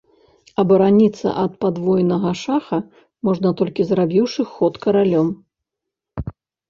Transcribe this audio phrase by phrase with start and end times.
[0.61, 2.79] Абараніцца ад падвойнага шаха
[3.29, 5.27] можна толькі зрабіўшы ход каралём.